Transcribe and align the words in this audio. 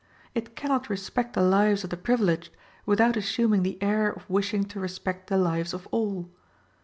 It 0.33 0.55
cannot 0.55 0.89
respect 0.89 1.33
the 1.35 1.43
lives 1.43 1.83
of 1.83 1.91
the 1.91 1.95
privileged 1.95 2.49
without 2.87 3.15
assuming 3.17 3.61
the 3.61 3.77
air 3.83 4.09
of 4.09 4.27
wishing 4.27 4.63
to 4.63 4.79
respect 4.79 5.27
the 5.29 5.37
lives 5.37 5.75
of 5.75 5.87
all. 5.91 6.27